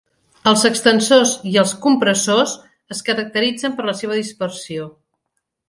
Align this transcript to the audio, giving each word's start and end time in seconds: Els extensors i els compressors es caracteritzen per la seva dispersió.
Els 0.51 0.61
extensors 0.69 1.33
i 1.51 1.53
els 1.63 1.73
compressors 1.83 2.55
es 2.97 3.03
caracteritzen 3.11 3.77
per 3.79 3.89
la 3.91 3.97
seva 4.03 4.21
dispersió. 4.23 4.93